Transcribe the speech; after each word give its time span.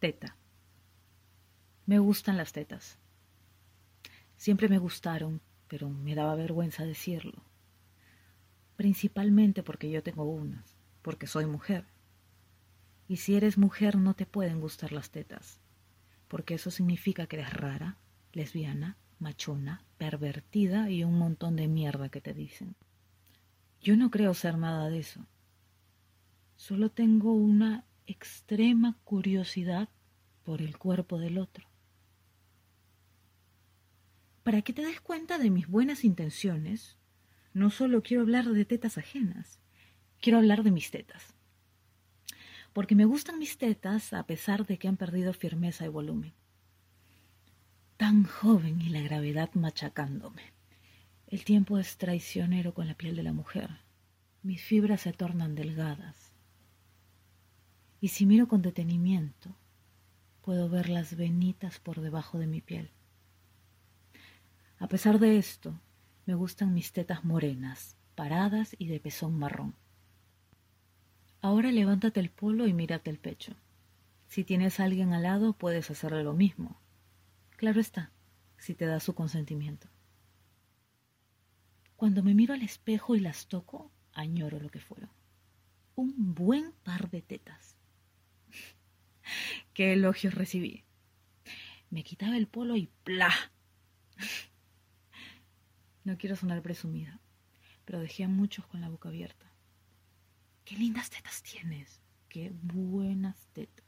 Teta. 0.00 0.34
Me 1.84 1.98
gustan 1.98 2.38
las 2.38 2.54
tetas. 2.54 2.96
Siempre 4.38 4.70
me 4.70 4.78
gustaron, 4.78 5.42
pero 5.68 5.90
me 5.90 6.14
daba 6.14 6.36
vergüenza 6.36 6.86
decirlo. 6.86 7.44
Principalmente 8.76 9.62
porque 9.62 9.90
yo 9.90 10.02
tengo 10.02 10.24
unas, 10.24 10.78
porque 11.02 11.26
soy 11.26 11.44
mujer. 11.44 11.84
Y 13.08 13.18
si 13.18 13.34
eres 13.34 13.58
mujer 13.58 13.96
no 13.96 14.14
te 14.14 14.24
pueden 14.24 14.58
gustar 14.58 14.90
las 14.92 15.10
tetas, 15.10 15.60
porque 16.28 16.54
eso 16.54 16.70
significa 16.70 17.26
que 17.26 17.36
eres 17.36 17.52
rara, 17.52 17.98
lesbiana, 18.32 18.96
machona, 19.18 19.84
pervertida 19.98 20.88
y 20.88 21.04
un 21.04 21.18
montón 21.18 21.56
de 21.56 21.68
mierda 21.68 22.08
que 22.08 22.22
te 22.22 22.32
dicen. 22.32 22.74
Yo 23.82 23.98
no 23.98 24.10
creo 24.10 24.32
ser 24.32 24.56
nada 24.56 24.88
de 24.88 25.00
eso. 25.00 25.26
Solo 26.56 26.90
tengo 26.90 27.34
una 27.34 27.84
extrema 28.10 28.98
curiosidad 29.04 29.88
por 30.44 30.62
el 30.62 30.78
cuerpo 30.78 31.18
del 31.18 31.38
otro. 31.38 31.68
Para 34.42 34.62
que 34.62 34.72
te 34.72 34.84
des 34.84 35.00
cuenta 35.00 35.38
de 35.38 35.50
mis 35.50 35.66
buenas 35.66 36.04
intenciones, 36.04 36.96
no 37.52 37.70
solo 37.70 38.02
quiero 38.02 38.22
hablar 38.22 38.46
de 38.46 38.64
tetas 38.64 38.98
ajenas, 38.98 39.60
quiero 40.20 40.38
hablar 40.38 40.62
de 40.62 40.70
mis 40.70 40.90
tetas 40.90 41.34
porque 42.72 42.94
me 42.94 43.04
gustan 43.04 43.38
mis 43.38 43.58
tetas 43.58 44.12
a 44.12 44.24
pesar 44.26 44.66
de 44.66 44.78
que 44.78 44.88
han 44.88 44.96
perdido 44.96 45.32
firmeza 45.32 45.84
y 45.84 45.88
volumen. 45.88 46.32
Tan 47.96 48.24
joven 48.24 48.80
y 48.80 48.88
la 48.88 49.00
gravedad 49.00 49.50
machacándome. 49.54 50.42
El 51.26 51.44
tiempo 51.44 51.78
es 51.78 51.98
traicionero 51.98 52.72
con 52.74 52.86
la 52.86 52.94
piel 52.94 53.16
de 53.16 53.22
la 53.22 53.32
mujer. 53.32 53.70
Mis 54.42 54.62
fibras 54.62 55.02
se 55.02 55.12
tornan 55.12 55.54
delgadas. 55.54 56.29
Y 58.00 58.08
si 58.08 58.26
miro 58.26 58.48
con 58.48 58.62
detenimiento, 58.62 59.54
puedo 60.42 60.68
ver 60.68 60.88
las 60.88 61.16
venitas 61.16 61.78
por 61.80 62.00
debajo 62.00 62.38
de 62.38 62.46
mi 62.46 62.60
piel. 62.60 62.90
A 64.78 64.88
pesar 64.88 65.18
de 65.18 65.36
esto, 65.36 65.78
me 66.24 66.34
gustan 66.34 66.72
mis 66.72 66.92
tetas 66.92 67.24
morenas, 67.24 67.96
paradas 68.14 68.74
y 68.78 68.86
de 68.86 69.00
pezón 69.00 69.38
marrón. 69.38 69.74
Ahora 71.42 71.70
levántate 71.70 72.20
el 72.20 72.30
polo 72.30 72.66
y 72.66 72.72
mírate 72.72 73.10
el 73.10 73.18
pecho. 73.18 73.54
Si 74.28 74.44
tienes 74.44 74.78
a 74.78 74.84
alguien 74.84 75.12
al 75.12 75.24
lado, 75.24 75.52
puedes 75.54 75.90
hacerle 75.90 76.22
lo 76.22 76.34
mismo. 76.34 76.80
Claro 77.56 77.80
está, 77.80 78.12
si 78.58 78.74
te 78.74 78.86
da 78.86 79.00
su 79.00 79.14
consentimiento. 79.14 79.88
Cuando 81.96 82.22
me 82.22 82.34
miro 82.34 82.54
al 82.54 82.62
espejo 82.62 83.16
y 83.16 83.20
las 83.20 83.46
toco, 83.46 83.90
añoro 84.12 84.60
lo 84.60 84.70
que 84.70 84.80
fueron. 84.80 85.10
Un 85.96 86.34
buen 86.34 86.72
par 86.84 87.10
de 87.10 87.20
tetas. 87.20 87.76
Elogios 89.84 90.34
recibí. 90.34 90.84
Me 91.90 92.04
quitaba 92.04 92.36
el 92.36 92.46
polo 92.46 92.76
y 92.76 92.88
¡pla! 93.04 93.32
No 96.04 96.16
quiero 96.16 96.36
sonar 96.36 96.62
presumida, 96.62 97.20
pero 97.84 98.00
dejé 98.00 98.24
a 98.24 98.28
muchos 98.28 98.66
con 98.66 98.80
la 98.80 98.88
boca 98.88 99.08
abierta. 99.08 99.52
Qué 100.64 100.76
lindas 100.76 101.10
tetas 101.10 101.42
tienes. 101.42 102.00
Qué 102.28 102.52
buenas 102.62 103.48
tetas. 103.52 103.84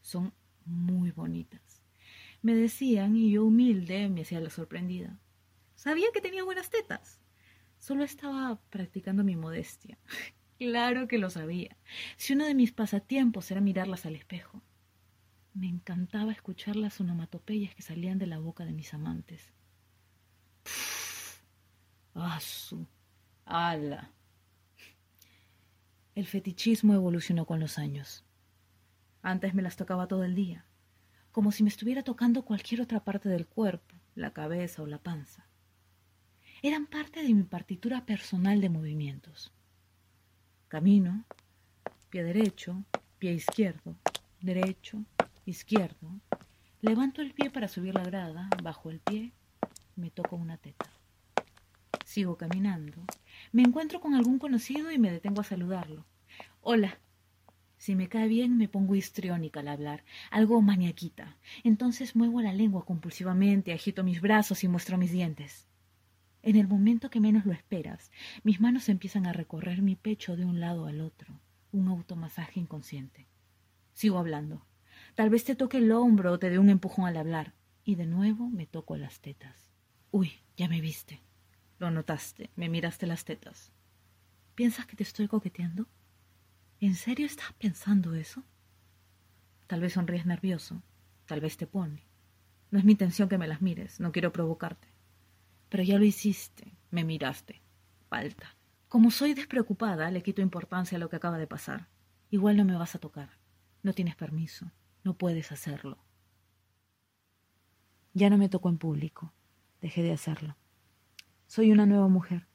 Son 0.00 0.34
muy 0.64 1.12
bonitas. 1.12 1.82
Me 2.42 2.54
decían 2.54 3.16
y 3.16 3.30
yo 3.30 3.44
humilde 3.44 4.08
me 4.08 4.22
hacía 4.22 4.40
la 4.40 4.50
sorprendida. 4.50 5.18
Sabía 5.76 6.08
que 6.12 6.20
tenía 6.20 6.44
buenas 6.44 6.70
tetas. 6.70 7.20
Solo 7.78 8.02
estaba 8.02 8.60
practicando 8.70 9.22
mi 9.22 9.36
modestia. 9.36 9.98
claro 10.58 11.06
que 11.06 11.18
lo 11.18 11.30
sabía. 11.30 11.76
Si 12.16 12.32
uno 12.32 12.44
de 12.44 12.54
mis 12.54 12.72
pasatiempos 12.72 13.50
era 13.50 13.60
mirarlas 13.60 14.06
al 14.06 14.16
espejo. 14.16 14.62
Me 15.56 15.68
encantaba 15.68 16.32
escuchar 16.32 16.76
las 16.76 17.00
onomatopeyas 17.00 17.74
que 17.74 17.80
salían 17.80 18.18
de 18.18 18.26
la 18.26 18.38
boca 18.38 18.66
de 18.66 18.74
mis 18.74 18.92
amantes. 18.92 19.54
¡Asu! 22.12 22.86
¡Ala! 23.46 24.10
El 26.14 26.26
fetichismo 26.26 26.92
evolucionó 26.92 27.46
con 27.46 27.58
los 27.58 27.78
años. 27.78 28.22
Antes 29.22 29.54
me 29.54 29.62
las 29.62 29.76
tocaba 29.76 30.06
todo 30.06 30.24
el 30.24 30.34
día, 30.34 30.66
como 31.32 31.50
si 31.50 31.62
me 31.62 31.70
estuviera 31.70 32.02
tocando 32.02 32.44
cualquier 32.44 32.82
otra 32.82 33.02
parte 33.02 33.30
del 33.30 33.46
cuerpo, 33.46 33.96
la 34.14 34.34
cabeza 34.34 34.82
o 34.82 34.86
la 34.86 34.98
panza. 34.98 35.46
Eran 36.60 36.84
parte 36.84 37.22
de 37.22 37.32
mi 37.32 37.44
partitura 37.44 38.04
personal 38.04 38.60
de 38.60 38.68
movimientos. 38.68 39.54
Camino, 40.68 41.24
pie 42.10 42.24
derecho, 42.24 42.84
pie 43.18 43.32
izquierdo, 43.32 43.96
derecho, 44.42 45.02
izquierdo. 45.46 46.20
Levanto 46.80 47.22
el 47.22 47.32
pie 47.32 47.50
para 47.50 47.68
subir 47.68 47.94
la 47.94 48.02
grada, 48.02 48.50
bajo 48.62 48.90
el 48.90 49.00
pie, 49.00 49.32
me 49.94 50.10
toco 50.10 50.36
una 50.36 50.58
teta. 50.58 50.90
Sigo 52.04 52.36
caminando. 52.36 53.04
Me 53.52 53.62
encuentro 53.62 54.00
con 54.00 54.14
algún 54.14 54.38
conocido 54.38 54.90
y 54.90 54.98
me 54.98 55.10
detengo 55.10 55.40
a 55.40 55.44
saludarlo. 55.44 56.04
Hola. 56.60 56.98
Si 57.78 57.94
me 57.94 58.08
cae 58.08 58.26
bien, 58.26 58.56
me 58.56 58.68
pongo 58.68 58.94
histriónica 58.94 59.60
al 59.60 59.68
hablar, 59.68 60.02
algo 60.30 60.60
maniaquita. 60.62 61.36
Entonces 61.62 62.16
muevo 62.16 62.40
la 62.40 62.54
lengua 62.54 62.84
compulsivamente, 62.84 63.72
agito 63.72 64.02
mis 64.02 64.20
brazos 64.20 64.64
y 64.64 64.68
muestro 64.68 64.96
mis 64.98 65.12
dientes. 65.12 65.68
En 66.42 66.56
el 66.56 66.68
momento 66.68 67.10
que 67.10 67.20
menos 67.20 67.44
lo 67.44 67.52
esperas, 67.52 68.10
mis 68.44 68.60
manos 68.60 68.88
empiezan 68.88 69.26
a 69.26 69.32
recorrer 69.32 69.82
mi 69.82 69.94
pecho 69.94 70.36
de 70.36 70.44
un 70.44 70.58
lado 70.58 70.86
al 70.86 71.00
otro, 71.00 71.38
un 71.70 71.88
automasaje 71.88 72.60
inconsciente. 72.60 73.26
Sigo 73.92 74.18
hablando. 74.18 74.64
Tal 75.16 75.30
vez 75.30 75.44
te 75.44 75.56
toque 75.56 75.78
el 75.78 75.90
hombro 75.92 76.32
o 76.32 76.38
te 76.38 76.50
dé 76.50 76.58
un 76.58 76.68
empujón 76.68 77.06
al 77.06 77.16
hablar. 77.16 77.54
Y 77.84 77.94
de 77.94 78.04
nuevo 78.04 78.50
me 78.50 78.66
toco 78.66 78.96
las 78.98 79.20
tetas. 79.20 79.72
Uy, 80.10 80.32
ya 80.58 80.68
me 80.68 80.82
viste. 80.82 81.22
Lo 81.78 81.90
notaste, 81.90 82.50
me 82.54 82.68
miraste 82.68 83.06
las 83.06 83.24
tetas. 83.24 83.72
¿Piensas 84.54 84.84
que 84.86 84.94
te 84.94 85.02
estoy 85.02 85.26
coqueteando? 85.26 85.86
¿En 86.80 86.94
serio 86.94 87.24
estás 87.24 87.50
pensando 87.54 88.14
eso? 88.14 88.44
Tal 89.66 89.80
vez 89.80 89.94
sonríes 89.94 90.26
nervioso, 90.26 90.82
tal 91.24 91.40
vez 91.40 91.56
te 91.56 91.66
pone. 91.66 92.06
No 92.70 92.78
es 92.78 92.84
mi 92.84 92.92
intención 92.92 93.30
que 93.30 93.38
me 93.38 93.48
las 93.48 93.62
mires, 93.62 94.00
no 94.00 94.12
quiero 94.12 94.32
provocarte. 94.32 94.88
Pero 95.70 95.82
ya 95.82 95.98
lo 95.98 96.04
hiciste, 96.04 96.76
me 96.90 97.04
miraste. 97.04 97.62
Falta. 98.10 98.54
Como 98.88 99.10
soy 99.10 99.32
despreocupada, 99.32 100.10
le 100.10 100.22
quito 100.22 100.42
importancia 100.42 100.96
a 100.96 100.98
lo 100.98 101.08
que 101.08 101.16
acaba 101.16 101.38
de 101.38 101.46
pasar. 101.46 101.88
Igual 102.30 102.58
no 102.58 102.66
me 102.66 102.76
vas 102.76 102.94
a 102.94 102.98
tocar. 102.98 103.30
No 103.82 103.94
tienes 103.94 104.14
permiso. 104.14 104.70
No 105.06 105.16
puedes 105.16 105.52
hacerlo. 105.52 105.98
Ya 108.12 108.28
no 108.28 108.38
me 108.38 108.48
tocó 108.48 108.70
en 108.70 108.76
público. 108.76 109.32
Dejé 109.80 110.02
de 110.02 110.10
hacerlo. 110.10 110.56
Soy 111.46 111.70
una 111.70 111.86
nueva 111.86 112.08
mujer. 112.08 112.48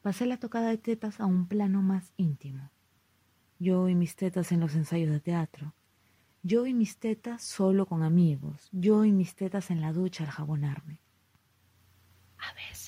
Pasé 0.00 0.26
la 0.26 0.36
tocada 0.36 0.68
de 0.68 0.78
tetas 0.78 1.18
a 1.18 1.26
un 1.26 1.48
plano 1.48 1.82
más 1.82 2.12
íntimo. 2.16 2.70
Yo 3.58 3.88
y 3.88 3.96
mis 3.96 4.14
tetas 4.14 4.52
en 4.52 4.60
los 4.60 4.76
ensayos 4.76 5.10
de 5.10 5.18
teatro. 5.18 5.74
Yo 6.44 6.66
y 6.66 6.72
mis 6.72 6.98
tetas 6.98 7.42
solo 7.42 7.84
con 7.86 8.04
amigos. 8.04 8.68
Yo 8.70 9.04
y 9.04 9.10
mis 9.10 9.34
tetas 9.34 9.72
en 9.72 9.80
la 9.80 9.92
ducha 9.92 10.22
al 10.22 10.30
jabonarme. 10.30 11.00
A 12.38 12.54
veces 12.54 12.81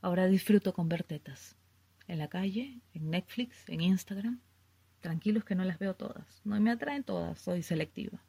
Ahora 0.00 0.26
disfruto 0.26 0.72
con 0.72 0.88
ver 0.88 1.02
tetas. 1.02 1.56
En 2.06 2.18
la 2.18 2.28
calle, 2.28 2.80
en 2.94 3.10
Netflix, 3.10 3.68
en 3.68 3.80
Instagram. 3.80 4.40
Tranquilos 5.00 5.44
que 5.44 5.54
no 5.54 5.64
las 5.64 5.78
veo 5.78 5.94
todas. 5.94 6.40
No 6.44 6.60
me 6.60 6.70
atraen 6.70 7.04
todas, 7.04 7.40
soy 7.40 7.62
selectiva. 7.62 8.20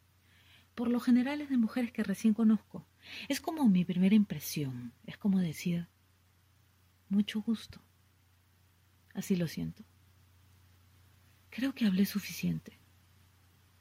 Por 0.75 0.89
lo 0.89 0.99
general 0.99 1.41
es 1.41 1.49
de 1.49 1.57
mujeres 1.57 1.91
que 1.91 2.03
recién 2.03 2.33
conozco. 2.33 2.85
Es 3.29 3.41
como 3.41 3.67
mi 3.67 3.83
primera 3.83 4.15
impresión. 4.15 4.93
Es 5.05 5.17
como 5.17 5.39
decir, 5.39 5.87
mucho 7.09 7.41
gusto. 7.41 7.81
Así 9.13 9.35
lo 9.35 9.47
siento. 9.47 9.83
Creo 11.49 11.73
que 11.73 11.85
hablé 11.85 12.05
suficiente. 12.05 12.77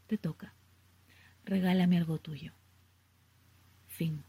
Te 0.07 0.17
toca. 0.17 0.55
Regálame 1.45 1.99
algo 1.99 2.19
tuyo. 2.19 2.53
Fin. 3.89 4.25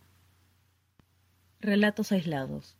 Relatos 1.61 2.11
aislados 2.11 2.77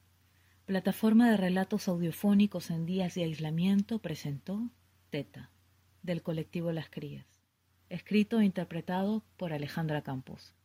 Plataforma 0.67 1.31
de 1.31 1.37
relatos 1.37 1.87
audiofónicos 1.87 2.71
en 2.71 2.85
días 2.85 3.15
de 3.15 3.23
aislamiento 3.23 3.99
presentó 3.99 4.69
Teta, 5.09 5.49
del 6.03 6.21
colectivo 6.21 6.73
Las 6.73 6.89
Crías, 6.89 7.25
escrito 7.87 8.41
e 8.41 8.45
interpretado 8.45 9.23
por 9.37 9.53
Alejandra 9.53 10.01
Campos. 10.01 10.55